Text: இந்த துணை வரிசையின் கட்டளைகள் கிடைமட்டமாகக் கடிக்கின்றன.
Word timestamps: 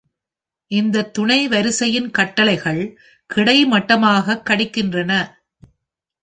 இந்த 0.71 1.03
துணை 1.03 1.47
வரிசையின் 1.47 2.11
கட்டளைகள் 2.11 2.81
கிடைமட்டமாகக் 3.35 4.43
கடிக்கின்றன. 4.49 5.11